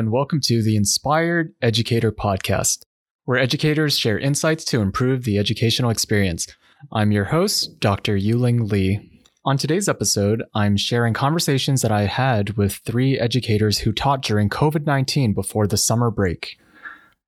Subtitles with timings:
[0.00, 2.84] and welcome to the Inspired Educator Podcast,
[3.26, 6.46] where educators share insights to improve the educational experience.
[6.90, 8.16] I'm your host, Dr.
[8.16, 9.20] Yuling Lee.
[9.44, 14.48] On today's episode, I'm sharing conversations that I had with three educators who taught during
[14.48, 16.56] COVID 19 before the summer break.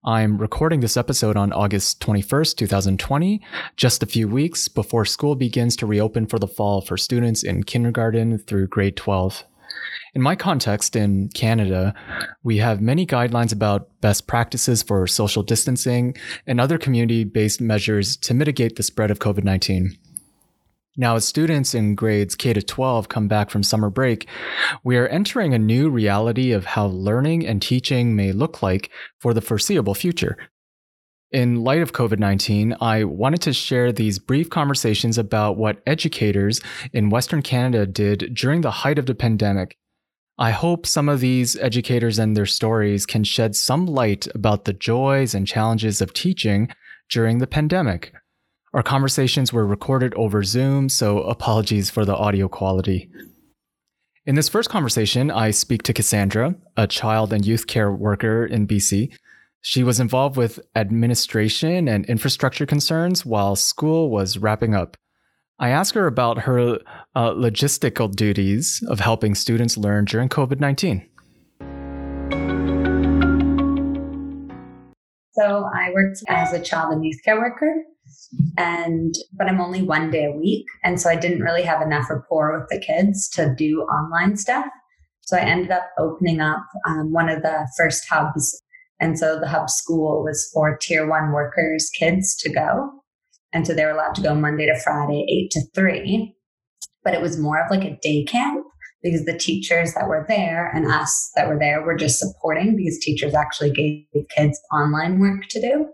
[0.03, 3.43] I'm recording this episode on August 21st, 2020,
[3.77, 7.65] just a few weeks before school begins to reopen for the fall for students in
[7.65, 9.45] kindergarten through grade 12.
[10.15, 11.95] In my context in Canada,
[12.43, 16.15] we have many guidelines about best practices for social distancing
[16.47, 19.97] and other community based measures to mitigate the spread of COVID 19.
[20.99, 24.29] Now, as students in grades K to 12 come back from summer break,
[24.85, 29.33] we are entering a new reality of how learning and teaching may look like for
[29.33, 30.37] the foreseeable future.
[31.31, 36.61] In light of COVID 19, I wanted to share these brief conversations about what educators
[36.93, 39.79] in Western Canada did during the height of the pandemic
[40.39, 44.73] I hope some of these educators and their stories can shed some light about the
[44.73, 46.69] joys and challenges of teaching
[47.11, 48.13] during the pandemic.
[48.73, 53.11] Our conversations were recorded over Zoom, so apologies for the audio quality.
[54.25, 58.67] In this first conversation, I speak to Cassandra, a child and youth care worker in
[58.67, 59.13] BC.
[59.61, 64.97] She was involved with administration and infrastructure concerns while school was wrapping up.
[65.63, 66.81] I ask her about her
[67.15, 71.09] uh, logistical duties of helping students learn during COVID 19.
[75.35, 77.77] So I worked as a child and youth care worker
[78.59, 82.11] and but I'm only one day a week and so I didn't really have enough
[82.11, 84.67] rapport with the kids to do online stuff.
[85.21, 88.61] So I ended up opening up um, one of the first hubs
[88.99, 93.02] and so the hub school was for tier 1 workers kids to go
[93.53, 96.35] and so they were allowed to go Monday to Friday, eight to three.
[97.05, 98.65] But it was more of like a day camp
[99.03, 102.99] because the teachers that were there and us that were there were just supporting because
[102.99, 105.87] teachers actually gave kids online work to do.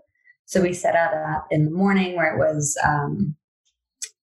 [0.45, 3.35] So we set out up in the morning where it was um,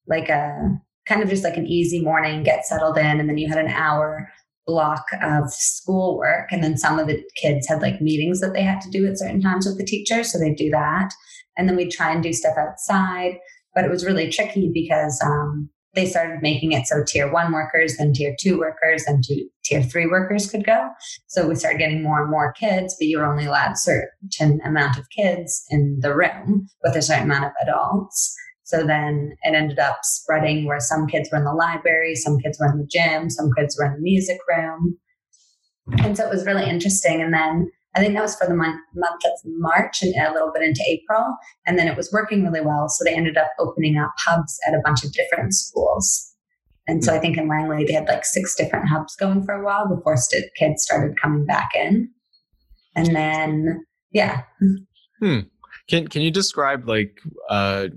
[0.06, 3.48] like a kind of just like an easy morning, get settled in, and then you
[3.48, 4.28] had an hour
[4.66, 6.50] block of schoolwork.
[6.50, 9.18] And then some of the kids had like meetings that they had to do at
[9.18, 10.24] certain times with the teacher.
[10.24, 11.10] So they do that.
[11.56, 13.38] And then we'd try and do stuff outside.
[13.74, 17.96] But it was really tricky because um, they started making it so tier one workers,
[17.96, 20.88] then tier two workers, and two, tier three workers could go.
[21.26, 24.60] So we started getting more and more kids, but you were only allowed a certain
[24.64, 28.34] amount of kids in the room with a certain amount of adults.
[28.64, 32.58] So then it ended up spreading where some kids were in the library, some kids
[32.60, 34.98] were in the gym, some kids were in the music room.
[35.98, 37.22] And so it was really interesting.
[37.22, 40.52] And then I think that was for the month, month of March and a little
[40.52, 41.34] bit into April.
[41.66, 42.88] And then it was working really well.
[42.88, 46.34] So they ended up opening up hubs at a bunch of different schools.
[46.86, 49.64] And so I think in Langley, they had like six different hubs going for a
[49.64, 52.10] while before st- kids started coming back in.
[52.94, 54.42] And then, yeah.
[55.20, 55.40] Hmm.
[55.88, 57.18] Can, can you describe like,
[57.48, 57.88] uh,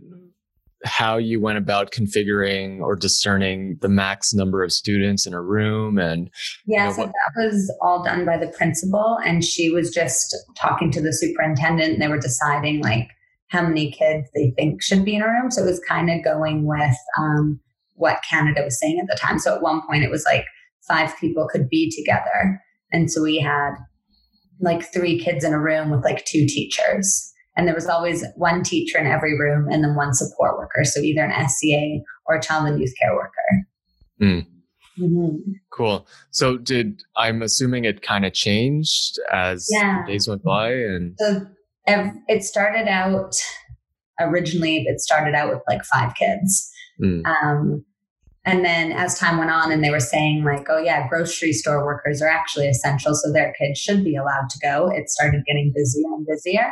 [0.85, 5.97] how you went about configuring or discerning the max number of students in a room
[5.97, 6.29] and
[6.65, 9.91] yeah you know, so what- that was all done by the principal and she was
[9.93, 13.09] just talking to the superintendent and they were deciding like
[13.47, 15.49] how many kids they think should be in a room.
[15.49, 17.59] So it was kind of going with um,
[17.95, 19.39] what canada was saying at the time.
[19.39, 20.45] So at one point it was like
[20.87, 22.61] five people could be together
[22.91, 23.71] and so we had
[24.61, 28.63] like three kids in a room with like two teachers and there was always one
[28.63, 30.85] teacher in every room and then one support worker.
[30.85, 33.31] So either an SCA or a child and youth care worker.
[34.21, 34.47] Mm.
[34.97, 35.51] Mm-hmm.
[35.69, 36.07] Cool.
[36.31, 40.05] So did I'm assuming it kind of changed as yeah.
[40.07, 41.47] days went by and so
[41.85, 43.35] it started out
[44.21, 46.71] originally it started out with like five kids.
[47.03, 47.25] Mm.
[47.25, 47.83] Um,
[48.45, 51.83] and then as time went on and they were saying like, oh yeah, grocery store
[51.83, 53.13] workers are actually essential.
[53.15, 54.89] So their kids should be allowed to go.
[54.89, 56.71] It started getting busier and busier.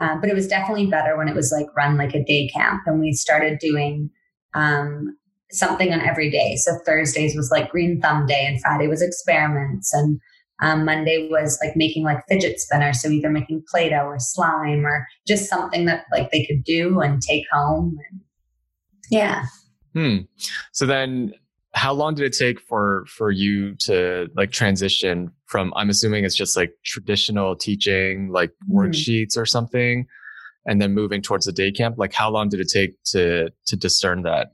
[0.00, 2.82] Um, but it was definitely better when it was like run like a day camp
[2.86, 4.10] and we started doing
[4.54, 5.16] um,
[5.50, 6.56] something on every day.
[6.56, 10.20] So Thursdays was like green thumb day and Friday was experiments and
[10.62, 13.02] um, Monday was like making like fidget spinners.
[13.02, 17.20] So either making Play-Doh or slime or just something that like they could do and
[17.20, 17.98] take home.
[18.10, 18.20] And,
[19.10, 19.44] yeah.
[19.94, 20.16] Hmm.
[20.72, 21.34] So then
[21.76, 26.34] how long did it take for for you to like transition from i'm assuming it's
[26.34, 28.78] just like traditional teaching like mm-hmm.
[28.78, 30.06] worksheets or something
[30.64, 33.76] and then moving towards the day camp like how long did it take to to
[33.76, 34.52] discern that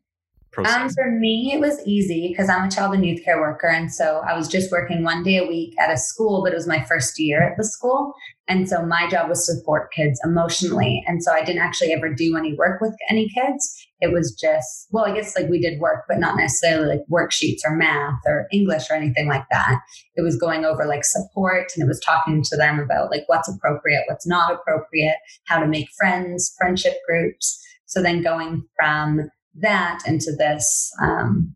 [0.52, 0.76] process?
[0.76, 3.69] Um, for me, it was easy because I'm a child and youth care worker.
[3.69, 6.56] And so I was just working one day a week at a school, but it
[6.56, 8.12] was my first year at the school.
[8.49, 11.02] And so my job was to support kids emotionally.
[11.06, 13.87] And so I didn't actually ever do any work with any kids.
[14.00, 17.60] It was just, well, I guess like we did work, but not necessarily like worksheets
[17.64, 19.81] or math or English or anything like that.
[20.16, 23.49] It was going over like support and it was talking to them about like what's
[23.49, 25.16] appropriate, what's not appropriate,
[25.46, 27.58] how to make friends, friendship groups.
[27.87, 31.54] So then going from that into this um,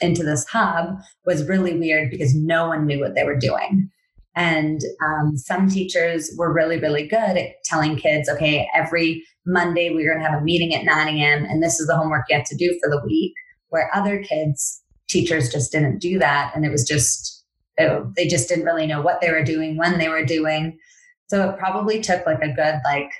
[0.00, 3.90] into this hub was really weird because no one knew what they were doing.
[4.36, 10.12] And um, some teachers were really, really good at telling kids, okay, every Monday we're
[10.12, 11.44] going to have a meeting at 9 a.m.
[11.44, 13.32] and this is the homework you have to do for the week.
[13.70, 16.52] Where other kids, teachers just didn't do that.
[16.54, 17.44] And it was just,
[17.76, 20.78] it, they just didn't really know what they were doing, when they were doing.
[21.26, 23.10] So it probably took like a good, like,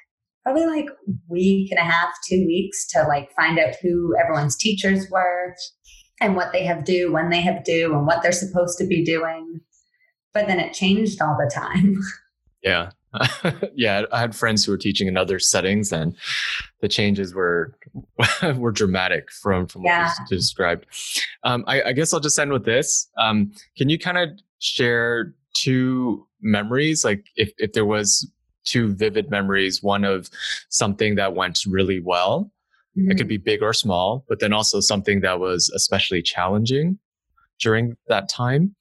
[0.48, 0.88] probably like
[1.28, 5.54] week and a half, two weeks to like find out who everyone's teachers were
[6.20, 9.04] and what they have due, when they have due, and what they're supposed to be
[9.04, 9.60] doing.
[10.32, 12.00] But then it changed all the time.
[12.60, 12.90] Yeah.
[13.76, 16.16] yeah, I had friends who were teaching in other settings, and
[16.80, 17.78] the changes were
[18.56, 20.12] were dramatic from from what yeah.
[20.28, 20.84] you described.
[21.44, 23.08] Um, I, I, guess I'll just end with this.
[23.16, 28.28] Um, can you kind of share two memories, like if if there was
[28.68, 30.28] two vivid memories, one of
[30.68, 32.52] something that went really well.
[32.96, 33.10] Mm-hmm.
[33.10, 33.28] It could mm-hmm.
[33.28, 36.98] be big or small, but then also something that was especially challenging
[37.60, 38.74] during that time.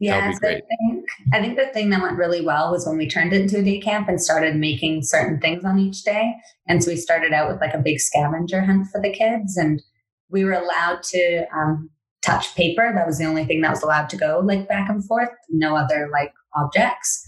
[0.00, 3.08] Yeah, so I think, I think the thing that went really well was when we
[3.08, 6.34] turned it into a day camp and started making certain things on each day.
[6.68, 9.82] And so we started out with like a big scavenger hunt for the kids, and
[10.30, 11.90] we were allowed to um,
[12.22, 12.92] touch paper.
[12.94, 15.30] That was the only thing that was allowed to go like back and forth.
[15.48, 17.26] No other like objects.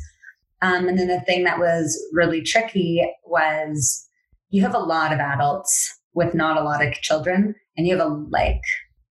[0.62, 4.06] Um, and then the thing that was really tricky was
[4.50, 8.06] you have a lot of adults with not a lot of children, and you have
[8.06, 8.60] a like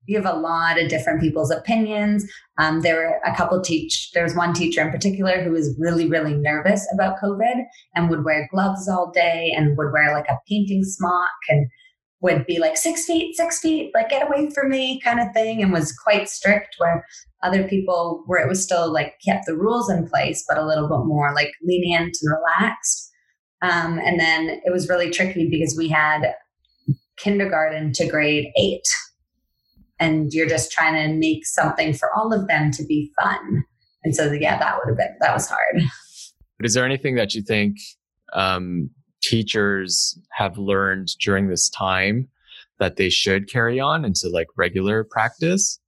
[0.10, 2.26] you have a lot of different people's opinions.
[2.58, 4.10] Um, there were a couple teach.
[4.14, 7.64] There was one teacher in particular who was really, really nervous about COVID
[7.94, 11.68] and would wear gloves all day and would wear like a painting smock and
[12.22, 15.62] would be like six feet, six feet, like get away from me kind of thing,
[15.62, 16.76] and was quite strict.
[16.78, 17.06] Where
[17.44, 20.88] other people, where it was still like kept the rules in place, but a little
[20.88, 23.12] bit more like lenient and relaxed.
[23.62, 26.34] Um, and then it was really tricky because we had
[27.18, 28.88] kindergarten to grade eight,
[30.00, 33.64] and you're just trying to make something for all of them to be fun.
[34.04, 35.84] And so, yeah, that would have been that was hard.
[36.58, 37.78] But is there anything that you think
[38.34, 38.90] um,
[39.22, 42.28] teachers have learned during this time
[42.80, 45.80] that they should carry on into like regular practice?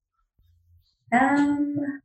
[1.14, 2.02] Um,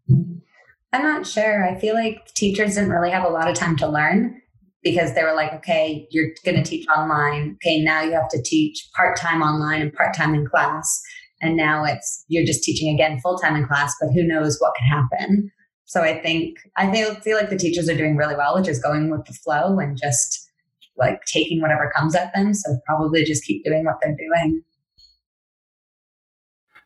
[0.93, 1.65] I'm not sure.
[1.65, 4.41] I feel like teachers didn't really have a lot of time to learn
[4.83, 7.57] because they were like, okay, you're going to teach online.
[7.57, 11.03] Okay, now you have to teach part time online and part time in class.
[11.43, 14.75] And now it's you're just teaching again full time in class, but who knows what
[14.77, 15.51] could happen.
[15.85, 18.79] So I think I feel feel like the teachers are doing really well, which is
[18.79, 20.46] going with the flow and just
[20.99, 22.55] like taking whatever comes at them.
[22.55, 24.63] So probably just keep doing what they're doing.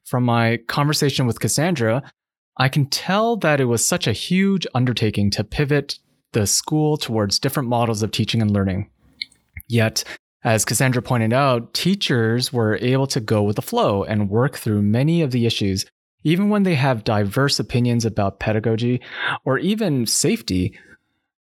[0.05, 2.03] From my conversation with Cassandra,
[2.57, 5.99] I can tell that it was such a huge undertaking to pivot
[6.33, 8.91] the school towards different models of teaching and learning.
[9.69, 10.05] Yet,
[10.43, 14.83] as Cassandra pointed out, teachers were able to go with the flow and work through
[14.83, 15.87] many of the issues,
[16.25, 19.01] even when they have diverse opinions about pedagogy
[19.45, 20.77] or even safety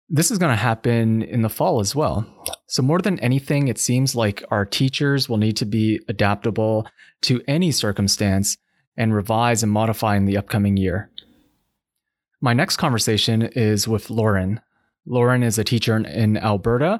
[0.10, 2.26] this is going to happen in the fall as well.
[2.68, 6.88] So, more than anything, it seems like our teachers will need to be adaptable
[7.22, 8.58] to any circumstance
[8.98, 11.12] and revise and modify in the upcoming year.
[12.42, 14.62] My next conversation is with Lauren.
[15.06, 17.00] Lauren is a teacher in Alberta,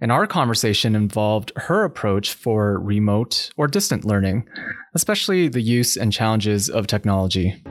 [0.00, 4.46] and our conversation involved her approach for remote or distant learning,
[4.94, 7.62] especially the use and challenges of technology.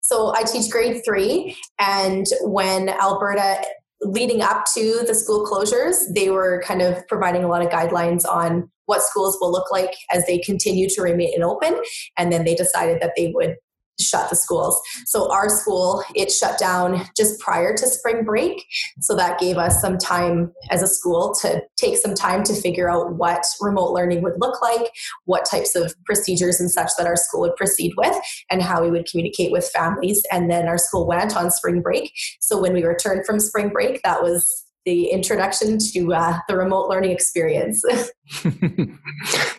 [0.00, 3.62] So I teach grade three, and when Alberta
[4.00, 8.24] leading up to the school closures, they were kind of providing a lot of guidelines
[8.26, 11.78] on what schools will look like as they continue to remain open.
[12.16, 13.56] And then they decided that they would
[14.00, 14.80] shut the schools.
[15.06, 18.64] So our school, it shut down just prior to spring break.
[19.00, 22.90] So that gave us some time as a school to take some time to figure
[22.90, 24.90] out what remote learning would look like,
[25.24, 28.16] what types of procedures and such that our school would proceed with,
[28.50, 30.22] and how we would communicate with families.
[30.30, 32.12] And then our school went on spring break.
[32.40, 36.88] So when we returned from spring break, that was the introduction to uh, the remote
[36.88, 37.84] learning experience.
[38.40, 38.98] Can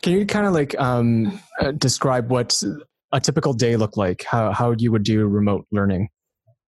[0.05, 2.63] you kind of like um, uh, describe what
[3.12, 4.25] a typical day look like?
[4.25, 6.10] How how you would do remote learning?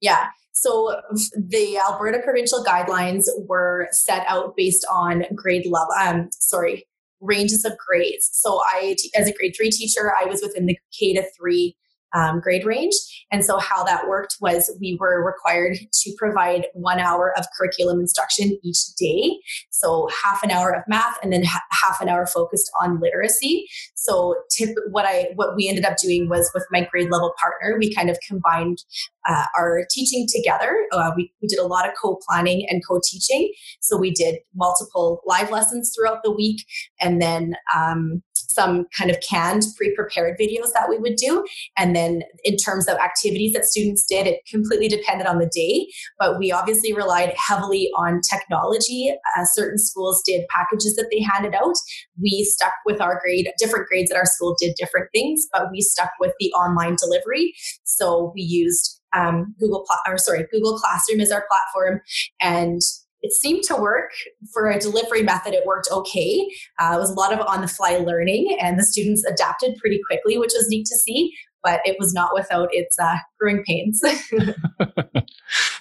[0.01, 0.27] Yeah.
[0.53, 0.99] So
[1.35, 5.93] the Alberta provincial guidelines were set out based on grade level.
[5.99, 6.85] Um, sorry,
[7.21, 8.29] ranges of grades.
[8.33, 11.75] So I, as a grade three teacher, I was within the K to three
[12.13, 12.93] um, grade range.
[13.31, 17.99] And so, how that worked was we were required to provide one hour of curriculum
[17.99, 19.37] instruction each day.
[19.69, 23.67] So, half an hour of math and then ha- half an hour focused on literacy.
[23.95, 27.77] So, tip, what I what we ended up doing was with my grade level partner,
[27.79, 28.79] we kind of combined
[29.27, 30.75] uh, our teaching together.
[30.91, 33.51] Uh, we, we did a lot of co planning and co teaching.
[33.79, 36.65] So, we did multiple live lessons throughout the week
[36.99, 38.21] and then um,
[38.53, 41.45] some kind of canned pre-prepared videos that we would do.
[41.77, 45.87] And then in terms of activities that students did it completely depended on the day.
[46.19, 49.13] But we obviously relied heavily on technology.
[49.37, 51.75] Uh, certain schools did packages that they handed out.
[52.21, 55.81] We stuck with our grade different grades at our school did different things but we
[55.81, 57.53] stuck with the online delivery.
[57.83, 62.01] So we used um, Google or sorry Google Classroom is our platform,
[62.39, 62.81] and
[63.21, 64.11] it seemed to work
[64.53, 65.53] for a delivery method.
[65.53, 66.49] It worked okay.
[66.79, 69.99] Uh, it was a lot of on the fly learning and the students adapted pretty
[70.07, 74.01] quickly which was neat to see but it was not without its uh, growing pains.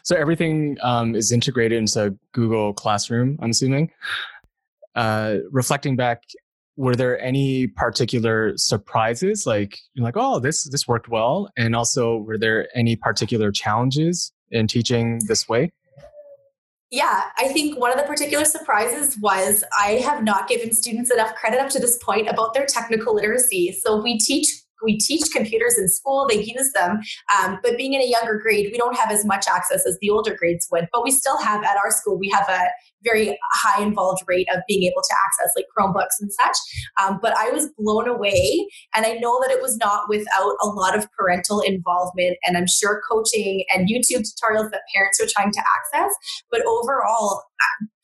[0.02, 3.92] So everything um, is integrated into google classroom i'm assuming.
[4.96, 6.22] Uh, reflecting back
[6.76, 9.46] were there any particular surprises?
[9.46, 11.48] Like you're like oh this this worked well.
[11.56, 15.72] And also were there any particular challenges in teaching this way
[16.90, 21.34] yeah, I think one of the particular surprises was I have not given students enough
[21.36, 23.78] credit up to this point about their technical literacy.
[23.80, 27.00] So we teach we teach computers in school they use them
[27.38, 30.10] um, but being in a younger grade we don't have as much access as the
[30.10, 32.68] older grades would but we still have at our school we have a
[33.02, 36.56] very high involved rate of being able to access like Chromebooks and such.
[37.02, 38.66] Um, but I was blown away.
[38.94, 42.66] And I know that it was not without a lot of parental involvement and I'm
[42.66, 46.14] sure coaching and YouTube tutorials that parents are trying to access.
[46.50, 47.42] But overall,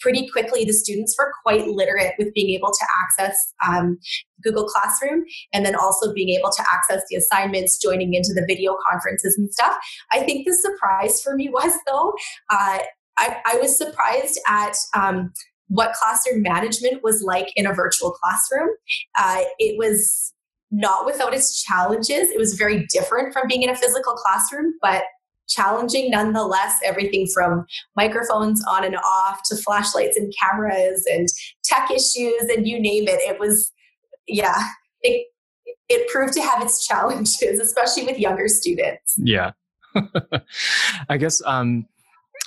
[0.00, 3.36] pretty quickly, the students were quite literate with being able to access
[3.66, 3.98] um,
[4.42, 8.76] Google Classroom and then also being able to access the assignments, joining into the video
[8.90, 9.76] conferences and stuff.
[10.12, 12.12] I think the surprise for me was though,
[12.50, 12.78] uh,
[13.18, 15.32] I, I was surprised at um,
[15.68, 18.68] what classroom management was like in a virtual classroom.
[19.18, 20.32] Uh, it was
[20.70, 22.28] not without its challenges.
[22.28, 25.04] It was very different from being in a physical classroom, but
[25.48, 26.78] challenging nonetheless.
[26.84, 31.28] Everything from microphones on and off to flashlights and cameras and
[31.64, 33.20] tech issues and you name it.
[33.20, 33.72] It was,
[34.26, 34.58] yeah,
[35.02, 35.26] it,
[35.88, 39.16] it proved to have its challenges, especially with younger students.
[39.18, 39.52] Yeah.
[41.08, 41.86] I guess um,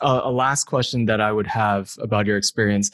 [0.01, 2.91] a, a last question that I would have about your experience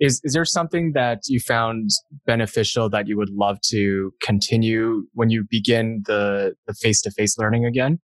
[0.00, 1.90] is is there something that you found
[2.26, 8.00] beneficial that you would love to continue when you begin the the face-to-face learning again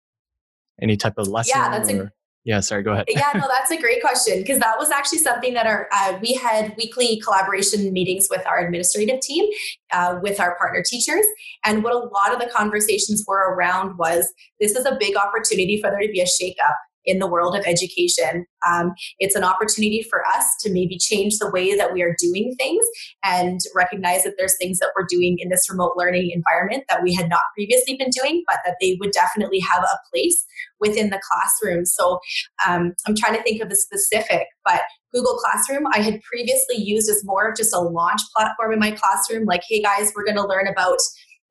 [0.82, 2.12] any type of lesson yeah that's or, a
[2.44, 3.04] yeah sorry go ahead.
[3.08, 6.34] Yeah no that's a great question because that was actually something that our uh, we
[6.34, 9.50] had weekly collaboration meetings with our administrative team
[9.92, 11.24] uh, with our partner teachers
[11.64, 15.80] and what a lot of the conversations were around was this is a big opportunity
[15.80, 18.46] for there to be a shakeup in the world of education.
[18.66, 22.54] Um, it's an opportunity for us to maybe change the way that we are doing
[22.58, 22.84] things
[23.24, 27.14] and recognize that there's things that we're doing in this remote learning environment that we
[27.14, 30.44] had not previously been doing, but that they would definitely have a place
[30.78, 31.84] within the classroom.
[31.84, 32.18] So
[32.66, 37.10] um, I'm trying to think of a specific, but Google Classroom, I had previously used
[37.10, 39.44] as more of just a launch platform in my classroom.
[39.44, 40.98] Like, hey guys, we're going to learn about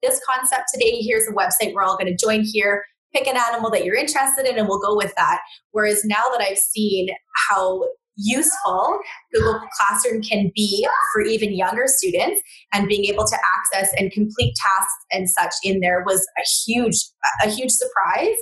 [0.01, 1.01] this concept today.
[1.01, 4.45] Here's a website we're all going to join here pick an animal that you're interested
[4.45, 5.41] in and we'll go with that.
[5.71, 7.09] Whereas now that I've seen
[7.49, 7.83] how
[8.19, 8.99] useful
[9.33, 12.41] Google Classroom can be for even younger students
[12.73, 16.95] and being able to access and complete tasks and such in there was a huge
[17.43, 18.35] a huge surprise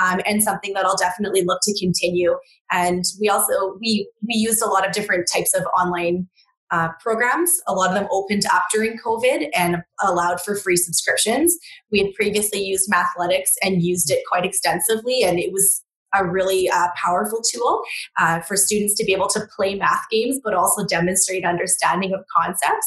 [0.00, 2.36] um, and something that I'll definitely look to continue
[2.70, 6.28] and we also we we used a lot of different types of online
[6.74, 7.52] uh, programs.
[7.68, 11.56] A lot of them opened up during COVID and allowed for free subscriptions.
[11.92, 15.83] We had previously used Mathletics and used it quite extensively, and it was
[16.18, 17.82] a really uh, powerful tool
[18.18, 22.20] uh, for students to be able to play math games, but also demonstrate understanding of
[22.34, 22.86] concepts.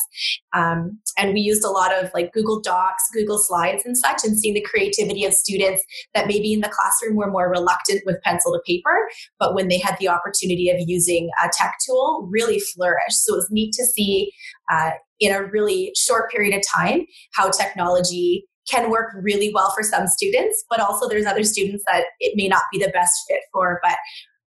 [0.54, 4.38] Um, and we used a lot of like Google Docs, Google Slides, and such, and
[4.38, 8.52] seeing the creativity of students that maybe in the classroom were more reluctant with pencil
[8.54, 13.24] to paper, but when they had the opportunity of using a tech tool, really flourished.
[13.24, 14.32] So it was neat to see.
[14.72, 19.84] Uh, in a really short period of time, how technology can work really well for
[19.84, 23.42] some students, but also there's other students that it may not be the best fit
[23.52, 23.80] for.
[23.84, 23.98] But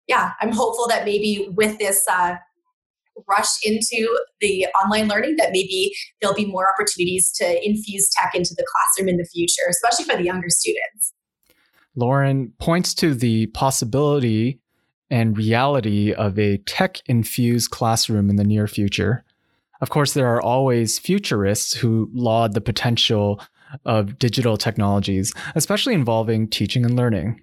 [0.07, 2.37] yeah, I'm hopeful that maybe with this uh,
[3.29, 8.55] rush into the online learning, that maybe there'll be more opportunities to infuse tech into
[8.57, 11.13] the classroom in the future, especially for the younger students.
[11.95, 14.61] Lauren points to the possibility
[15.11, 19.25] and reality of a tech infused classroom in the near future.
[19.81, 23.41] Of course, there are always futurists who laud the potential
[23.85, 27.41] of digital technologies, especially involving teaching and learning.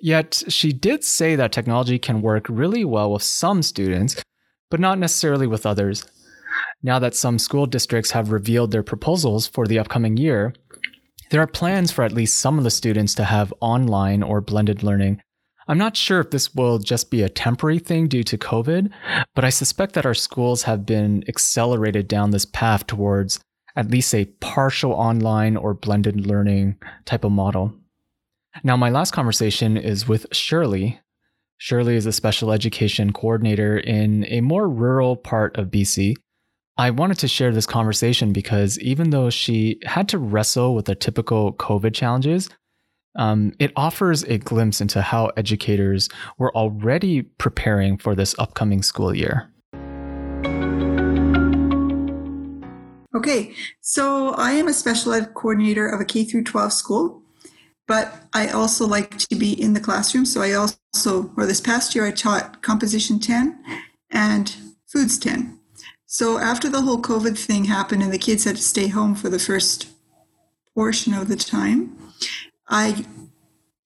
[0.00, 4.22] Yet, she did say that technology can work really well with some students,
[4.70, 6.04] but not necessarily with others.
[6.82, 10.54] Now that some school districts have revealed their proposals for the upcoming year,
[11.30, 14.82] there are plans for at least some of the students to have online or blended
[14.82, 15.20] learning.
[15.68, 18.90] I'm not sure if this will just be a temporary thing due to COVID,
[19.34, 23.40] but I suspect that our schools have been accelerated down this path towards
[23.76, 27.74] at least a partial online or blended learning type of model.
[28.62, 31.00] Now, my last conversation is with Shirley.
[31.56, 36.16] Shirley is a special education coordinator in a more rural part of BC.
[36.76, 40.94] I wanted to share this conversation because even though she had to wrestle with the
[40.94, 42.48] typical COVID challenges,
[43.16, 49.14] um, it offers a glimpse into how educators were already preparing for this upcoming school
[49.14, 49.51] year.
[53.14, 57.22] Okay, so I am a special ed coordinator of a K through 12 school
[57.92, 60.24] but I also like to be in the classroom.
[60.24, 63.62] So I also, or this past year, I taught Composition 10
[64.10, 65.58] and Foods 10.
[66.06, 69.28] So after the whole COVID thing happened and the kids had to stay home for
[69.28, 69.88] the first
[70.74, 71.96] portion of the time,
[72.68, 73.04] I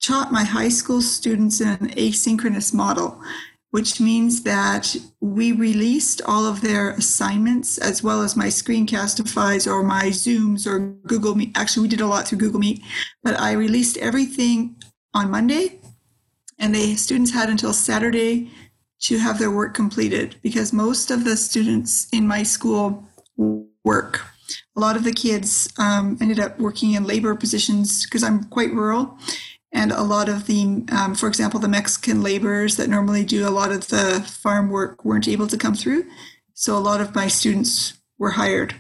[0.01, 3.21] taught my high school students in an asynchronous model
[3.71, 9.83] which means that we released all of their assignments as well as my screencastifys or
[9.83, 11.57] my Zooms or Google Meet.
[11.57, 12.83] Actually, we did a lot through Google Meet,
[13.23, 14.77] but I released everything
[15.15, 15.81] on Monday,
[16.59, 18.51] and the students had until Saturday
[19.01, 23.05] to have their work completed because most of the students in my school
[23.85, 24.23] work.
[24.77, 28.73] A lot of the kids um, ended up working in labor positions because I'm quite
[28.73, 29.19] rural
[29.77, 33.51] and a lot of the, um, for example, the Mexican laborers that normally do a
[33.51, 36.07] lot of the farm work weren't able to come through.
[36.55, 38.75] So a lot of my students were hired.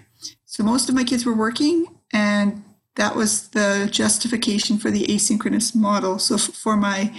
[0.46, 1.84] So most of my kids were working,
[2.14, 6.18] and that was the justification for the asynchronous model.
[6.18, 7.12] So for my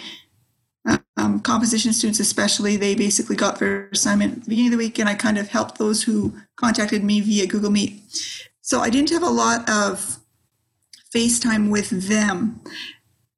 [1.15, 4.97] um, composition students, especially, they basically got their assignment at the beginning of the week,
[4.97, 8.01] and I kind of helped those who contacted me via Google Meet.
[8.61, 10.17] So I didn't have a lot of
[11.13, 12.59] FaceTime with them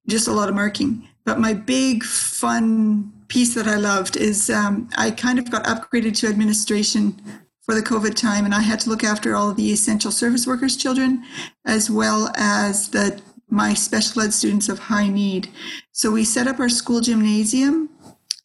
[0.07, 1.07] just a lot of marking.
[1.25, 6.17] But my big fun piece that I loved is um, I kind of got upgraded
[6.17, 7.21] to administration
[7.61, 10.75] for the COVID time, and I had to look after all the essential service workers'
[10.75, 11.23] children,
[11.65, 13.21] as well as the
[13.51, 15.49] my special ed students of high need.
[15.91, 17.89] So we set up our school gymnasium,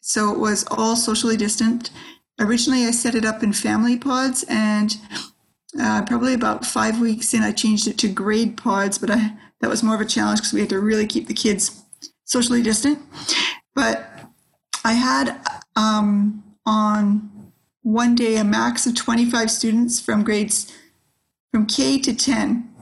[0.01, 1.91] so it was all socially distant.
[2.39, 4.97] Originally, I set it up in family pods, and
[5.81, 9.33] uh, probably about five weeks in, I changed it to grade pods, but I
[9.65, 11.85] that was more of a challenge because we had to really keep the kids
[12.25, 12.99] socially distant.
[13.75, 14.11] But
[14.85, 15.41] I had
[15.75, 17.51] um, on
[17.81, 20.71] one day a max of 25 students from grades
[21.51, 22.75] from K to 10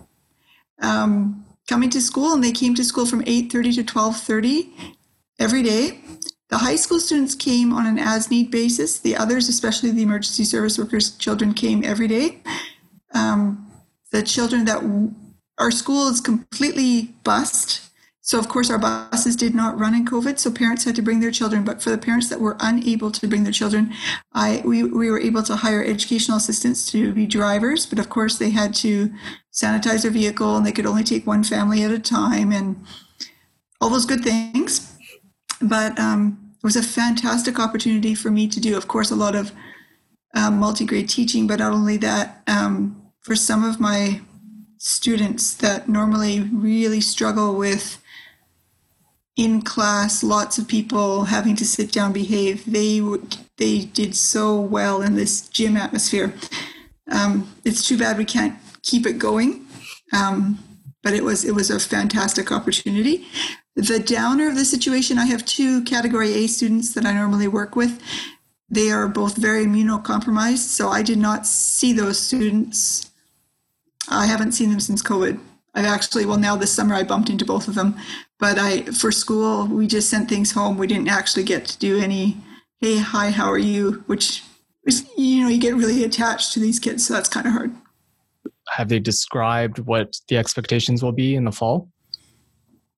[0.83, 4.97] um, coming to school, and they came to school from 8:30 to 12:30
[5.39, 6.01] every day.
[6.49, 8.99] The high school students came on an as-need basis.
[8.99, 12.43] The others, especially the emergency service workers' children, came every day.
[13.15, 13.71] Um,
[14.11, 14.83] the children that
[15.63, 17.79] our school is completely bused.
[18.21, 21.21] So, of course, our buses did not run in COVID, so parents had to bring
[21.21, 21.65] their children.
[21.65, 23.93] But for the parents that were unable to bring their children,
[24.33, 27.87] I we, we were able to hire educational assistants to be drivers.
[27.87, 29.13] But of course, they had to
[29.53, 32.85] sanitize their vehicle and they could only take one family at a time and
[33.81, 34.97] all those good things.
[35.61, 39.37] But um, it was a fantastic opportunity for me to do, of course, a lot
[39.37, 39.53] of
[40.35, 44.21] um, multi grade teaching, but not only that, um, for some of my
[44.85, 48.03] students that normally really struggle with
[49.37, 52.65] in class lots of people having to sit down behave.
[52.67, 53.01] They
[53.59, 56.35] they did so well in this gym atmosphere.
[57.09, 59.65] Um, it's too bad we can't keep it going
[60.13, 60.59] um,
[61.05, 63.29] but it was it was a fantastic opportunity.
[63.77, 67.77] The downer of the situation i have two category a students that i normally work
[67.77, 68.03] with.
[68.69, 73.12] They are both very immunocompromised so i did not see those students
[74.09, 75.39] I haven't seen them since COVID.
[75.75, 77.97] I've actually, well, now this summer I bumped into both of them,
[78.39, 80.77] but I, for school, we just sent things home.
[80.77, 82.37] We didn't actually get to do any,
[82.81, 84.05] hey, hi, how are you?
[84.07, 84.43] Which
[84.85, 87.75] is, you know, you get really attached to these kids, so that's kind of hard.
[88.69, 91.89] Have they described what the expectations will be in the fall?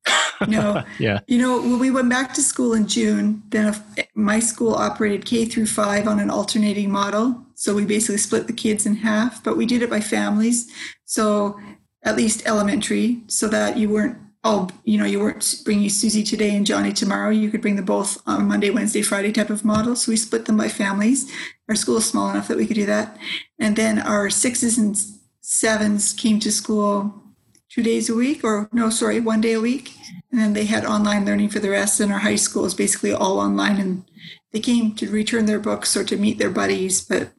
[0.48, 0.82] no.
[0.98, 1.20] yeah.
[1.26, 3.74] You know, when we went back to school in June, then
[4.14, 7.43] my school operated K through five on an alternating model.
[7.54, 10.70] So we basically split the kids in half, but we did it by families.
[11.04, 11.58] So
[12.02, 16.54] at least elementary, so that you weren't oh, you know, you weren't bringing Susie today
[16.54, 17.30] and Johnny tomorrow.
[17.30, 19.96] You could bring them both on Monday, Wednesday, Friday type of model.
[19.96, 21.32] So we split them by families.
[21.68, 23.16] Our school is small enough that we could do that.
[23.58, 25.00] And then our sixes and
[25.40, 27.22] sevens came to school
[27.70, 29.94] two days a week, or no, sorry, one day a week.
[30.30, 31.98] And then they had online learning for the rest.
[31.98, 33.80] And our high school is basically all online.
[33.80, 34.04] And
[34.52, 37.02] they came to return their books or to meet their buddies.
[37.02, 37.30] But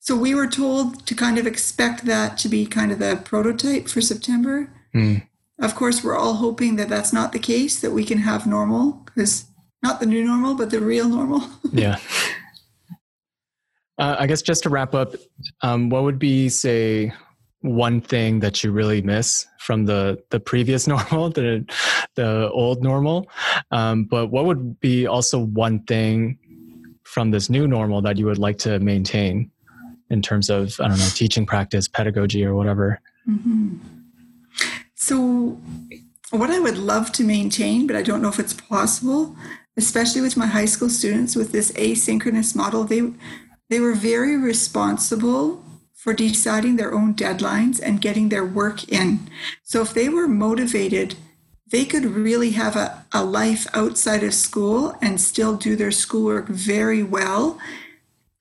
[0.00, 3.88] so we were told to kind of expect that to be kind of the prototype
[3.88, 4.70] for September.
[4.94, 5.26] Mm.
[5.60, 9.02] Of course, we're all hoping that that's not the case, that we can have normal,
[9.04, 9.46] because
[9.82, 11.42] not the new normal, but the real normal.
[11.72, 11.98] yeah.
[13.98, 15.14] Uh, I guess just to wrap up,
[15.62, 17.12] um, what would be, say,
[17.60, 21.64] one thing that you really miss from the the previous normal, the
[22.16, 23.28] the old normal?
[23.70, 26.38] Um, but what would be also one thing
[27.04, 29.50] from this new normal that you would like to maintain
[30.10, 33.00] in terms of I don't know teaching practice, pedagogy, or whatever?
[33.28, 33.78] Mm-hmm.
[34.94, 35.60] So,
[36.30, 39.36] what I would love to maintain, but I don't know if it's possible,
[39.76, 43.12] especially with my high school students with this asynchronous model, they
[43.70, 49.20] they were very responsible for deciding their own deadlines and getting their work in.
[49.62, 51.14] So if they were motivated,
[51.70, 56.46] they could really have a, a life outside of school and still do their schoolwork
[56.48, 57.58] very well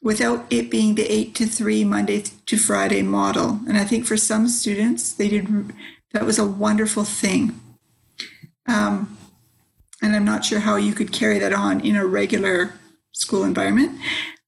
[0.03, 3.61] without it being the eight to three Monday to Friday model.
[3.67, 5.73] And I think for some students, they did
[6.11, 7.59] that was a wonderful thing.
[8.67, 9.17] Um,
[10.01, 12.73] and I'm not sure how you could carry that on in a regular
[13.13, 13.99] school environment.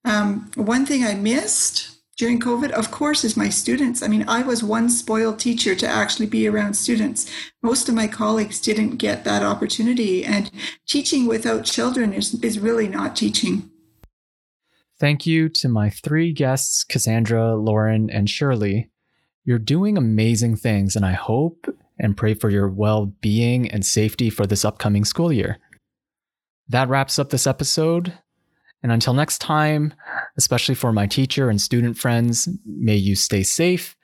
[0.03, 4.03] Um, one thing I missed during COVID, of course, is my students.
[4.03, 7.29] I mean, I was one spoiled teacher to actually be around students.
[7.63, 10.51] Most of my colleagues didn't get that opportunity, and
[10.87, 13.69] teaching without children is, is really not teaching.
[14.99, 18.89] Thank you to my three guests, Cassandra, Lauren, and Shirley.
[19.43, 21.67] You're doing amazing things, and I hope
[21.99, 25.59] and pray for your well being and safety for this upcoming school year.
[26.69, 28.13] That wraps up this episode.
[28.83, 29.93] And until next time,
[30.37, 33.95] especially for my teacher and student friends, may you stay safe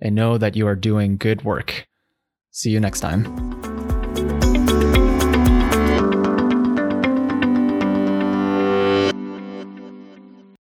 [0.00, 1.88] and know that you are doing good work.
[2.50, 3.77] See you next time.